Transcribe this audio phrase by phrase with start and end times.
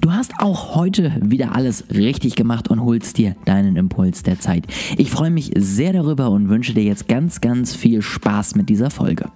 [0.00, 4.64] Du hast auch heute wieder alles richtig gemacht und holst dir deinen Impuls der Zeit.
[4.96, 8.88] Ich freue mich sehr darüber und wünsche dir jetzt ganz, ganz viel Spaß mit dieser
[8.88, 9.30] Folge.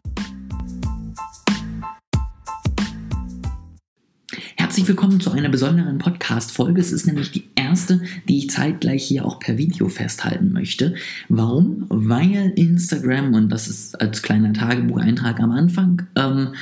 [4.57, 6.81] Herzlich willkommen zu einer besonderen Podcast-Folge.
[6.81, 10.95] Es ist nämlich die erste, die ich zeitgleich hier auch per Video festhalten möchte.
[11.29, 11.85] Warum?
[11.91, 16.55] Weil Instagram, und das ist als kleiner Tagebucheintrag am Anfang, ähm,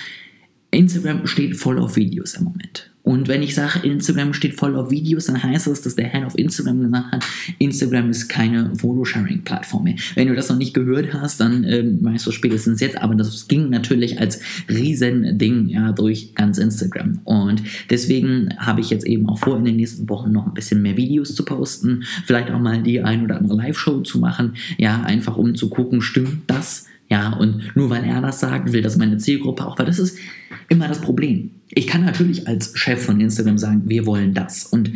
[0.72, 2.90] Instagram steht voll auf Videos im Moment.
[3.04, 6.24] Und wenn ich sage, Instagram steht voll auf Videos, dann heißt das, dass der Head
[6.24, 7.24] of Instagram gesagt hat,
[7.58, 9.96] Instagram ist keine Photosharing-Plattform mehr.
[10.14, 13.48] Wenn du das noch nicht gehört hast, dann ähm, weißt du spätestens jetzt, aber das
[13.48, 17.20] ging natürlich als Riesending ja, durch ganz Instagram.
[17.24, 20.80] Und deswegen habe ich jetzt eben auch vor, in den nächsten Wochen noch ein bisschen
[20.80, 25.02] mehr Videos zu posten, vielleicht auch mal die ein oder andere Live-Show zu machen, ja,
[25.02, 26.86] einfach um zu gucken, stimmt das?
[27.12, 30.16] Ja, und nur weil er das sagt, will das meine Zielgruppe auch, weil das ist
[30.70, 31.50] immer das Problem.
[31.68, 34.64] Ich kann natürlich als Chef von Instagram sagen, wir wollen das.
[34.64, 34.92] Und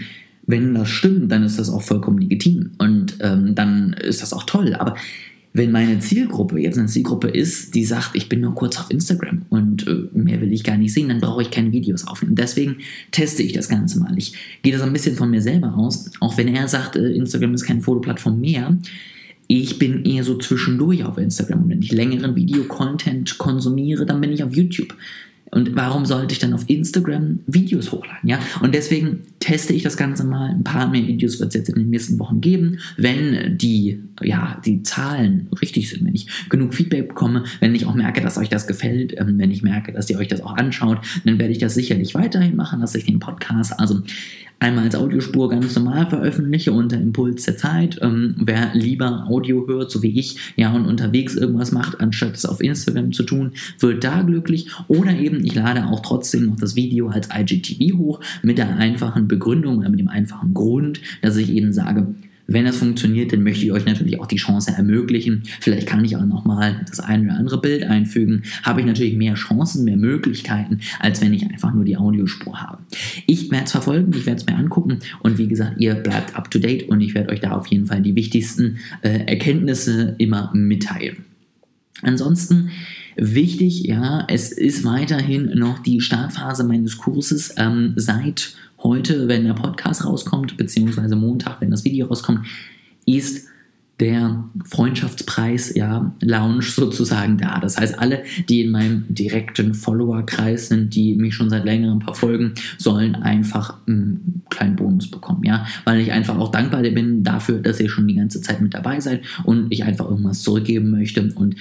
[0.46, 2.70] wenn das stimmt, dann ist das auch vollkommen legitim.
[2.78, 4.74] Und ähm, dann ist das auch toll.
[4.76, 4.96] Aber
[5.52, 9.42] wenn meine Zielgruppe jetzt eine Zielgruppe ist, die sagt, ich bin nur kurz auf Instagram
[9.50, 12.34] und äh, mehr will ich gar nicht sehen, dann brauche ich keine Videos aufnehmen.
[12.34, 12.76] Deswegen
[13.10, 14.16] teste ich das Ganze mal.
[14.16, 14.32] Ich
[14.62, 16.10] gehe das ein bisschen von mir selber aus.
[16.20, 18.78] Auch wenn er sagt, äh, Instagram ist keine Fotoplattform mehr,
[19.48, 21.64] ich bin eher so zwischendurch auf Instagram.
[21.64, 24.94] Und wenn ich längeren Videocontent konsumiere, dann bin ich auf YouTube.
[25.53, 28.28] Und warum sollte ich dann auf Instagram Videos hochladen?
[28.28, 28.41] Ja?
[28.61, 30.50] Und deswegen teste ich das Ganze mal.
[30.50, 32.78] Ein paar mehr Videos wird es jetzt in den nächsten Wochen geben.
[32.97, 37.94] Wenn die, ja, die Zahlen richtig sind, wenn ich genug Feedback bekomme, wenn ich auch
[37.94, 40.98] merke, dass euch das gefällt, ähm, wenn ich merke, dass ihr euch das auch anschaut,
[41.25, 44.03] dann werde ich das sicherlich weiterhin machen, dass ich den Podcast, also
[44.58, 47.98] einmal als Audiospur ganz normal veröffentliche unter Impuls der Zeit.
[48.02, 52.46] Ähm, wer lieber Audio hört, so wie ich, ja, und unterwegs irgendwas macht, anstatt es
[52.46, 54.70] auf Instagram zu tun, wird da glücklich.
[54.88, 59.28] Oder eben, ich lade auch trotzdem noch das Video als IGTV hoch mit der einfachen
[59.28, 62.06] Begründung oder mit dem einfachen Grund, dass ich eben sage,
[62.46, 65.42] wenn das funktioniert, dann möchte ich euch natürlich auch die Chance ermöglichen.
[65.60, 68.42] Vielleicht kann ich auch nochmal das eine oder andere Bild einfügen.
[68.62, 72.78] Habe ich natürlich mehr Chancen, mehr Möglichkeiten, als wenn ich einfach nur die Audiospur habe.
[73.26, 76.50] Ich werde es verfolgen, ich werde es mir angucken und wie gesagt, ihr bleibt up
[76.50, 80.52] to date und ich werde euch da auf jeden Fall die wichtigsten äh, Erkenntnisse immer
[80.54, 81.24] mitteilen.
[82.02, 82.70] Ansonsten
[83.16, 89.54] wichtig, ja, es ist weiterhin noch die Startphase meines Kurses ähm, seit heute, wenn der
[89.54, 92.47] Podcast rauskommt, beziehungsweise Montag, wenn das Video rauskommt,
[93.06, 93.47] ist
[93.98, 97.59] der Freundschaftspreis, ja, Lounge sozusagen da.
[97.60, 102.53] Das heißt, alle, die in meinem direkten Follower-Kreis sind, die mich schon seit längerem verfolgen,
[102.76, 107.81] sollen einfach einen kleinen Bonus bekommen, ja, weil ich einfach auch dankbar bin dafür, dass
[107.81, 111.56] ihr schon die ganze Zeit mit dabei seid und ich einfach irgendwas zurückgeben möchte und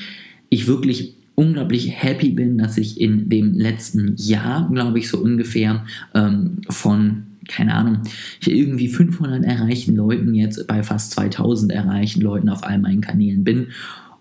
[0.50, 5.86] ich wirklich unglaublich happy bin, dass ich in dem letzten Jahr, glaube ich, so ungefähr
[6.14, 8.00] ähm, von keine Ahnung,
[8.44, 13.68] irgendwie 500 erreichten Leuten jetzt bei fast 2000 erreichten Leuten auf all meinen Kanälen bin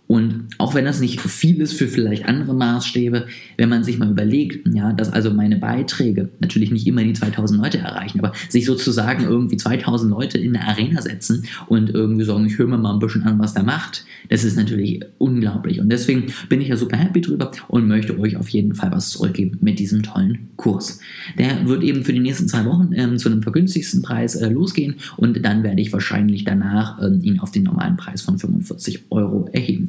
[0.07, 3.27] und auch wenn das nicht viel ist für vielleicht andere Maßstäbe,
[3.57, 7.63] wenn man sich mal überlegt, ja, dass also meine Beiträge natürlich nicht immer die 2000
[7.63, 12.45] Leute erreichen, aber sich sozusagen irgendwie 2000 Leute in eine Arena setzen und irgendwie sagen,
[12.45, 15.81] ich höre mir mal ein bisschen an, was der macht, das ist natürlich unglaublich.
[15.81, 19.09] Und deswegen bin ich ja super happy drüber und möchte euch auf jeden Fall was
[19.09, 21.01] zurückgeben mit diesem tollen Kurs.
[21.39, 24.97] Der wird eben für die nächsten zwei Wochen ähm, zu einem vergünstigsten Preis äh, losgehen
[25.17, 29.49] und dann werde ich wahrscheinlich danach ähm, ihn auf den normalen Preis von 45 Euro
[29.53, 29.89] erheben.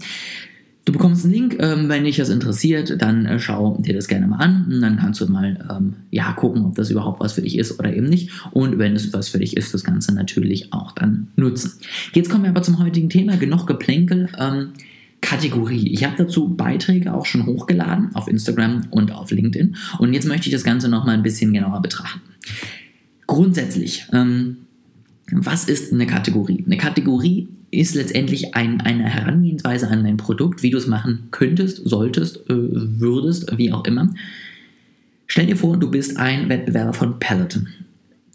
[0.86, 4.28] Du bekommst einen Link, ähm, wenn dich das interessiert, dann äh, schau dir das gerne
[4.28, 7.42] mal an und dann kannst du mal ähm, ja, gucken, ob das überhaupt was für
[7.42, 8.30] dich ist oder eben nicht.
[8.52, 11.74] Und wenn es was für dich ist, das Ganze natürlich auch dann nutzen.
[12.14, 14.30] Jetzt kommen wir aber zum heutigen Thema, genug Geplänkel.
[14.38, 14.74] Ähm,
[15.22, 15.88] Kategorie.
[15.88, 19.76] Ich habe dazu Beiträge auch schon hochgeladen auf Instagram und auf LinkedIn.
[19.98, 22.22] Und jetzt möchte ich das Ganze nochmal ein bisschen genauer betrachten.
[23.26, 24.58] Grundsätzlich, ähm,
[25.32, 26.64] was ist eine Kategorie?
[26.66, 31.82] Eine Kategorie ist letztendlich ein, eine Herangehensweise an dein Produkt, wie du es machen könntest,
[31.84, 34.14] solltest, äh, würdest, wie auch immer.
[35.28, 37.68] Stell dir vor, du bist ein Wettbewerber von Peloton.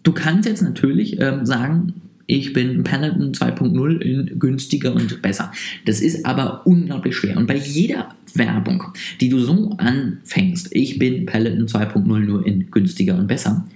[0.03, 1.95] Du kannst jetzt natürlich ähm, sagen,
[2.27, 5.53] ich bin Peloton 2.0 in günstiger und besser.
[5.85, 7.37] Das ist aber unglaublich schwer.
[7.37, 8.85] Und bei jeder Werbung,
[9.21, 13.67] die du so anfängst, ich bin Peloton 2.0 nur in günstiger und besser,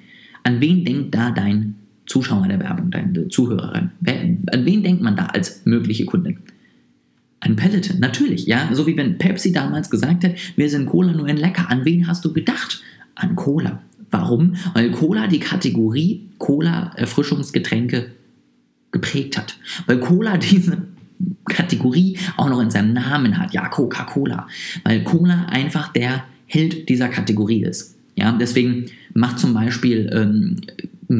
[0.44, 1.75] an wen denkt da dein
[2.14, 3.90] Zuschauer der Werbung, deine Zuhörerin.
[4.06, 6.38] An wen denkt man da als mögliche Kundin?
[7.40, 8.69] An Peloton, natürlich, ja.
[8.72, 11.69] So wie wenn Pepsi damals gesagt hat, wir sind Cola nur in lecker.
[11.69, 12.84] An wen hast du gedacht?
[13.16, 13.82] An Cola.
[14.12, 14.55] Warum?
[14.75, 18.12] Weil Cola die Kategorie Cola Erfrischungsgetränke
[18.93, 19.56] geprägt hat.
[19.87, 20.87] Weil Cola diese
[21.46, 23.52] Kategorie auch noch in seinem Namen hat.
[23.52, 24.46] Ja, Coca-Cola.
[24.84, 27.96] Weil Cola einfach der Held dieser Kategorie ist.
[28.14, 30.60] Ja, deswegen macht zum Beispiel ähm,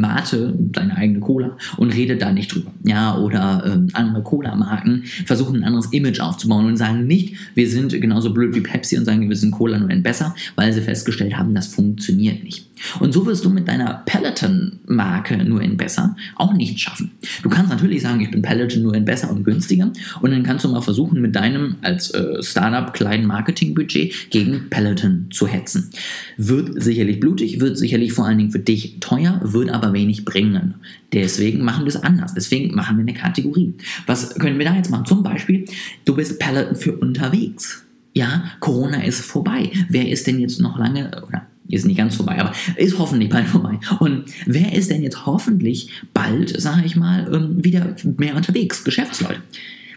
[0.01, 2.73] Mate, deine eigene Cola, und redet da nicht drüber.
[2.85, 7.93] Ja, oder ähm, andere Cola-Marken versuchen ein anderes Image aufzubauen und sagen nicht, wir sind
[8.01, 11.37] genauso blöd wie Pepsi und sagen, wir sind Cola nur ein besser, weil sie festgestellt
[11.37, 12.67] haben, das funktioniert nicht.
[13.01, 17.13] Und so wirst du mit deiner Peloton-Marke nur in besser auch nicht schaffen.
[17.43, 20.65] Du kannst natürlich sagen, ich bin Peloton nur in besser und günstiger und dann kannst
[20.65, 25.91] du mal versuchen, mit deinem als äh, Startup kleinen Marketingbudget gegen Peloton zu hetzen.
[26.37, 30.75] Wird sicherlich blutig, wird sicherlich vor allen Dingen für dich teuer, wird aber wenig bringen.
[31.13, 32.35] Deswegen machen wir es anders.
[32.35, 33.75] Deswegen machen wir eine Kategorie.
[34.07, 35.07] Was können wir da jetzt machen?
[35.07, 35.65] Zum Beispiel,
[36.05, 37.85] du bist Peloton für unterwegs.
[38.13, 39.71] Ja, Corona ist vorbei.
[39.89, 43.49] Wer ist denn jetzt noch lange, oder ist nicht ganz vorbei, aber ist hoffentlich bald
[43.49, 43.79] vorbei.
[43.99, 48.85] Und wer ist denn jetzt hoffentlich bald, sage ich mal, ähm, wieder mehr unterwegs?
[48.85, 49.41] Geschäftsleute.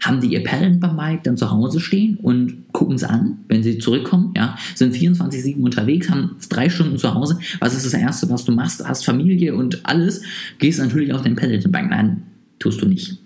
[0.04, 4.34] Haben die ihr Mike dann zu Hause stehen und gucken es an, wenn sie zurückkommen,
[4.38, 7.40] ja, sind 24-7 unterwegs, haben drei Stunden zu Hause.
[7.60, 8.88] Was ist das Erste, was du machst?
[8.88, 10.22] Hast Familie und alles,
[10.60, 11.90] gehst natürlich auf den Peloton-Bank.
[11.90, 12.22] Nein,
[12.60, 13.18] tust du nicht.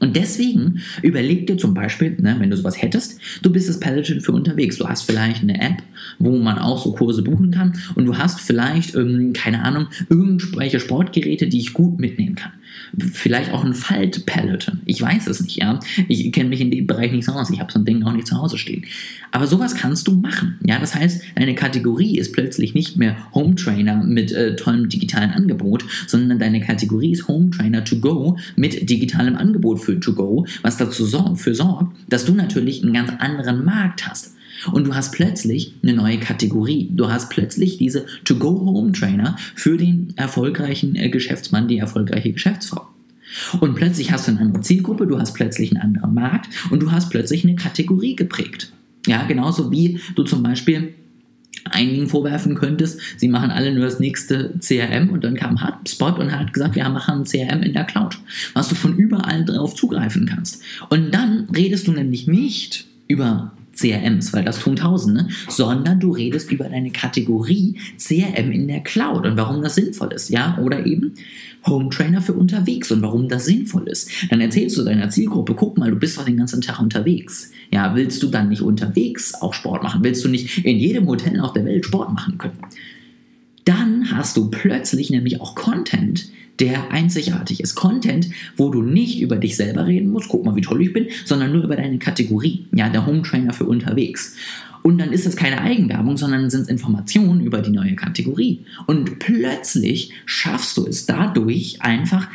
[0.00, 4.20] Und deswegen überleg dir zum Beispiel, ne, wenn du sowas hättest, du bist das Peloton
[4.20, 4.76] für unterwegs.
[4.76, 5.84] Du hast vielleicht eine App,
[6.18, 10.80] wo man auch so Kurse buchen kann und du hast vielleicht, ähm, keine Ahnung, irgendwelche
[10.80, 12.52] Sportgeräte, die ich gut mitnehmen kann.
[13.12, 14.80] Vielleicht auch ein Falt-Peloton.
[14.84, 15.80] Ich weiß es nicht, ja.
[16.08, 17.50] Ich kenne mich in dem Bereich nicht so aus.
[17.50, 18.84] Ich habe so ein Ding auch nicht zu Hause stehen.
[19.30, 20.58] Aber sowas kannst du machen.
[20.64, 25.30] Ja, das heißt, deine Kategorie ist plötzlich nicht mehr Home Trainer mit äh, tollem digitalen
[25.30, 30.46] Angebot, sondern deine Kategorie ist Home Trainer to go mit digitalem Angebot für to go,
[30.62, 34.36] was dazu sor für sorgt, dass du natürlich einen ganz anderen Markt hast.
[34.72, 36.88] Und du hast plötzlich eine neue Kategorie.
[36.92, 42.86] Du hast plötzlich diese To-Go-Home-Trainer für den erfolgreichen äh, Geschäftsmann, die erfolgreiche Geschäftsfrau.
[43.60, 46.92] Und plötzlich hast du eine andere Zielgruppe, du hast plötzlich einen anderen Markt und du
[46.92, 48.72] hast plötzlich eine Kategorie geprägt.
[49.06, 50.94] Ja, genauso wie du zum Beispiel
[51.70, 56.32] einigen vorwerfen könntest, sie machen alle nur das nächste CRM und dann kam HubSpot und
[56.32, 58.18] hat gesagt, wir machen ein CRM in der Cloud,
[58.54, 60.62] was du von überall drauf zugreifen kannst.
[60.88, 66.50] Und dann redest du nämlich nicht über CRMs, weil das tun Tausende, sondern du redest
[66.50, 71.14] über deine Kategorie CRM in der Cloud und warum das sinnvoll ist, ja, oder eben
[71.66, 74.10] Home Trainer für unterwegs und warum das sinnvoll ist.
[74.30, 77.50] Dann erzählst du deiner Zielgruppe, guck mal, du bist doch den ganzen Tag unterwegs.
[77.72, 80.04] Ja, willst du dann nicht unterwegs auch Sport machen?
[80.04, 82.58] Willst du nicht in jedem Hotel auf der Welt Sport machen können?
[83.64, 86.28] Dann hast du plötzlich nämlich auch Content,
[86.60, 87.74] der einzigartig ist.
[87.74, 91.08] Content, wo du nicht über dich selber reden musst, guck mal, wie toll ich bin,
[91.24, 94.36] sondern nur über deine Kategorie, ja, der Home Trainer für unterwegs.
[94.82, 98.60] Und dann ist das keine Eigenwerbung, sondern sind Informationen über die neue Kategorie.
[98.86, 102.28] Und plötzlich schaffst du es dadurch einfach,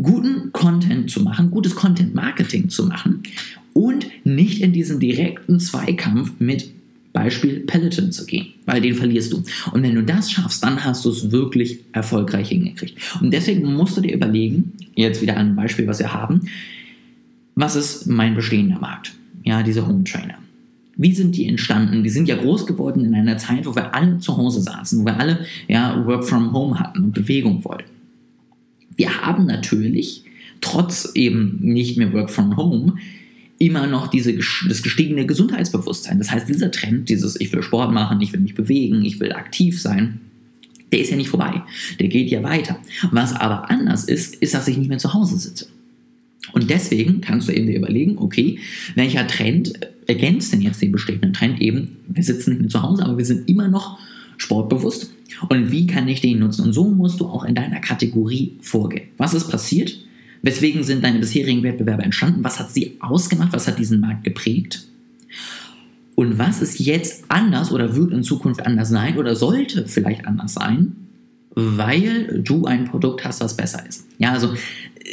[0.00, 3.22] guten Content zu machen, gutes Content-Marketing zu machen
[3.72, 6.70] und nicht in diesen direkten Zweikampf mit
[7.16, 9.42] Beispiel Peloton zu gehen, weil den verlierst du.
[9.72, 12.98] Und wenn du das schaffst, dann hast du es wirklich erfolgreich hingekriegt.
[13.22, 16.42] Und deswegen musst du dir überlegen, jetzt wieder ein Beispiel, was wir haben,
[17.54, 19.14] was ist mein bestehender Markt?
[19.44, 20.34] Ja, diese Home Trainer.
[20.98, 22.02] Wie sind die entstanden?
[22.02, 25.06] Die sind ja groß geworden in einer Zeit, wo wir alle zu Hause saßen, wo
[25.06, 27.90] wir alle ja, Work from Home hatten und Bewegung wollten.
[28.94, 30.24] Wir haben natürlich,
[30.60, 32.96] trotz eben nicht mehr Work from Home,
[33.58, 36.18] immer noch diese, das gestiegene Gesundheitsbewusstsein.
[36.18, 39.32] Das heißt, dieser Trend, dieses ich will Sport machen, ich will mich bewegen, ich will
[39.32, 40.20] aktiv sein,
[40.92, 41.62] der ist ja nicht vorbei.
[41.98, 42.78] Der geht ja weiter.
[43.10, 45.66] Was aber anders ist, ist, dass ich nicht mehr zu Hause sitze.
[46.52, 48.58] Und deswegen kannst du eben dir überlegen, okay,
[48.94, 49.72] welcher Trend
[50.06, 51.96] ergänzt denn jetzt den bestehenden Trend eben?
[52.08, 53.98] Wir sitzen nicht mehr zu Hause, aber wir sind immer noch
[54.36, 55.10] sportbewusst.
[55.48, 56.66] Und wie kann ich den nutzen?
[56.66, 59.08] Und so musst du auch in deiner Kategorie vorgehen.
[59.16, 59.98] Was ist passiert?
[60.46, 62.44] Weswegen sind deine bisherigen Wettbewerber entstanden?
[62.44, 63.52] Was hat sie ausgemacht?
[63.52, 64.86] Was hat diesen Markt geprägt?
[66.14, 70.54] Und was ist jetzt anders oder wird in Zukunft anders sein oder sollte vielleicht anders
[70.54, 70.94] sein,
[71.56, 74.06] weil du ein Produkt hast, was besser ist?
[74.18, 74.54] Ja, also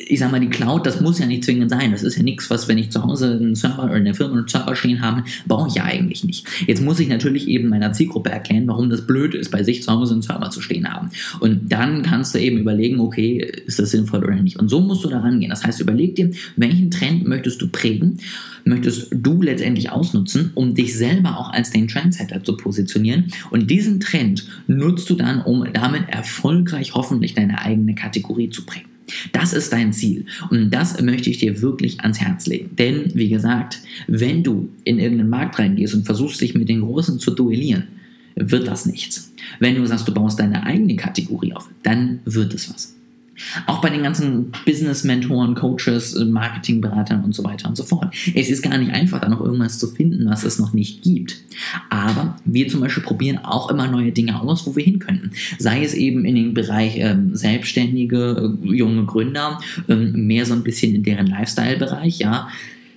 [0.07, 1.91] ich sag mal, die Cloud, das muss ja nicht zwingend sein.
[1.91, 4.47] Das ist ja nichts, was, wenn ich zu Hause einen Server oder eine Firma einen
[4.47, 6.47] Server stehen habe, brauche ich ja eigentlich nicht.
[6.67, 9.91] Jetzt muss ich natürlich eben meiner Zielgruppe erklären, warum das blöd ist, bei sich zu
[9.91, 11.09] Hause einen Server zu stehen haben.
[11.39, 14.59] Und dann kannst du eben überlegen, okay, ist das sinnvoll oder nicht.
[14.59, 15.49] Und so musst du da rangehen.
[15.49, 18.17] Das heißt, überleg dir, welchen Trend möchtest du prägen,
[18.65, 23.25] möchtest du letztendlich ausnutzen, um dich selber auch als den Trendsetter zu positionieren.
[23.51, 28.92] Und diesen Trend nutzt du dann, um damit erfolgreich hoffentlich deine eigene Kategorie zu prägen.
[29.31, 30.25] Das ist dein Ziel.
[30.49, 32.75] Und das möchte ich dir wirklich ans Herz legen.
[32.77, 37.19] Denn, wie gesagt, wenn du in irgendeinen Markt reingehst und versuchst, dich mit den Großen
[37.19, 37.87] zu duellieren,
[38.35, 39.33] wird das nichts.
[39.59, 42.95] Wenn du sagst, du baust deine eigene Kategorie auf, dann wird es was.
[43.65, 48.13] Auch bei den ganzen Business-Mentoren, Coaches, Marketingberatern und so weiter und so fort.
[48.35, 51.37] Es ist gar nicht einfach, da noch irgendwas zu finden, was es noch nicht gibt.
[51.89, 55.31] Aber wir zum Beispiel probieren auch immer neue Dinge aus, wo wir hin könnten.
[55.57, 60.63] Sei es eben in den Bereich ähm, Selbstständige, äh, junge Gründer, ähm, mehr so ein
[60.63, 62.47] bisschen in deren Lifestyle-Bereich, ja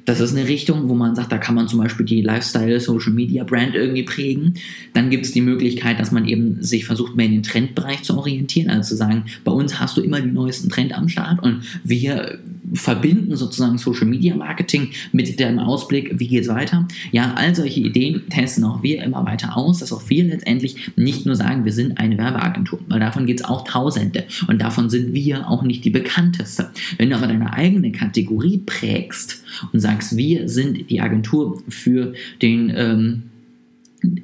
[0.06, 3.12] das ist eine Richtung, wo man sagt, da kann man zum Beispiel die Lifestyle Social
[3.12, 4.54] Media Brand irgendwie prägen.
[4.94, 8.16] Dann gibt es die Möglichkeit, dass man eben sich versucht, mehr in den Trendbereich zu
[8.16, 8.70] orientieren.
[8.70, 12.38] Also zu sagen, bei uns hast du immer die neuesten Trend am Start und wir
[12.76, 16.86] verbinden sozusagen Social Media Marketing mit dem Ausblick, wie geht es weiter.
[17.12, 21.26] Ja, all solche Ideen testen auch wir immer weiter aus, dass auch wir letztendlich nicht
[21.26, 25.12] nur sagen, wir sind eine Werbeagentur, weil davon gibt es auch Tausende und davon sind
[25.12, 26.70] wir auch nicht die bekannteste.
[26.98, 29.42] Wenn du aber deine eigene Kategorie prägst
[29.72, 33.22] und sagst, wir sind die Agentur für den, ähm,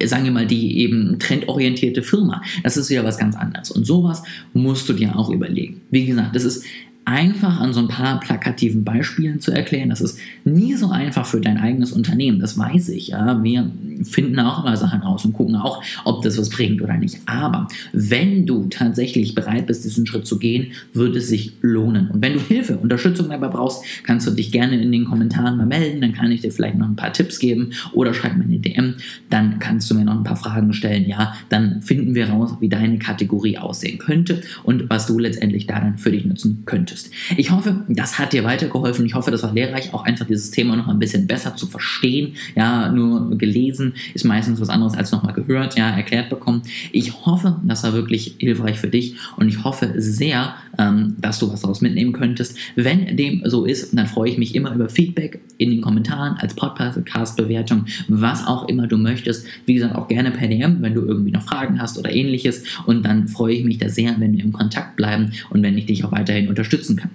[0.05, 2.41] sagen wir mal, die eben trendorientierte Firma.
[2.63, 3.71] Das ist ja was ganz anderes.
[3.71, 5.81] Und sowas musst du dir auch überlegen.
[5.91, 6.63] Wie gesagt, das ist
[7.05, 9.89] einfach an so ein paar plakativen Beispielen zu erklären.
[9.89, 13.09] Das ist nie so einfach für dein eigenes Unternehmen, das weiß ich.
[13.09, 13.43] Ja.
[13.43, 13.69] Wir
[14.03, 17.19] finden auch immer Sachen raus und gucken auch, ob das was bringt oder nicht.
[17.25, 22.09] Aber wenn du tatsächlich bereit bist, diesen Schritt zu gehen, wird es sich lohnen.
[22.09, 25.65] Und wenn du Hilfe, Unterstützung dabei brauchst, kannst du dich gerne in den Kommentaren mal
[25.65, 26.01] melden.
[26.01, 28.95] Dann kann ich dir vielleicht noch ein paar Tipps geben oder schreib mir eine DM.
[29.29, 31.07] Dann kannst du mir noch ein paar Fragen stellen.
[31.07, 35.79] Ja, dann finden wir raus, wie deine Kategorie aussehen könnte und was du letztendlich da
[35.79, 36.92] dann für dich nutzen könntest.
[37.37, 39.05] Ich hoffe, das hat dir weitergeholfen.
[39.05, 42.35] Ich hoffe, das war lehrreich, auch einfach dieses Thema noch ein bisschen besser zu verstehen.
[42.55, 46.63] Ja, nur gelesen ist meistens was anderes als nochmal gehört, ja, erklärt bekommen.
[46.91, 51.51] Ich hoffe, das war wirklich hilfreich für dich und ich hoffe sehr, ähm, dass du
[51.51, 52.57] was daraus mitnehmen könntest.
[52.75, 56.55] Wenn dem so ist, dann freue ich mich immer über Feedback in den Kommentaren, als
[56.55, 59.45] Podcast-Bewertung, was auch immer du möchtest.
[59.65, 62.63] Wie gesagt, auch gerne per DM, wenn du irgendwie noch Fragen hast oder ähnliches.
[62.85, 65.85] Und dann freue ich mich da sehr, wenn wir im Kontakt bleiben und wenn ich
[65.85, 66.49] dich auch weiterhin
[66.83, 67.11] unterstützen kann.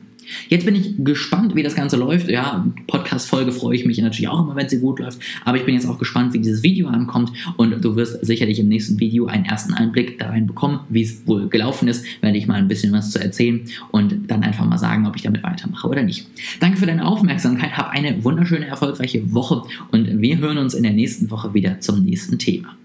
[0.51, 2.29] Jetzt bin ich gespannt, wie das Ganze läuft.
[2.29, 5.21] Ja, Podcast-Folge freue ich mich natürlich auch immer, wenn sie gut läuft.
[5.47, 7.33] Aber ich bin jetzt auch gespannt, wie dieses Video ankommt.
[7.57, 11.27] Und du wirst sicherlich im nächsten Video einen ersten Einblick da rein bekommen, wie es
[11.27, 12.05] wohl gelaufen ist.
[12.21, 15.23] Werde ich mal ein bisschen was zu erzählen und dann einfach mal sagen, ob ich
[15.23, 16.27] damit weitermache oder nicht.
[16.61, 17.79] Danke für deine Aufmerksamkeit.
[17.79, 22.05] Hab eine wunderschöne, erfolgreiche Woche und wir hören uns in der nächsten Woche wieder zum
[22.05, 22.77] nächsten Thema.